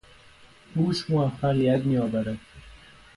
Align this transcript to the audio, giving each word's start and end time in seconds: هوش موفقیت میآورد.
هوش 0.75 1.09
موفقیت 1.11 1.81
میآورد. 1.85 2.37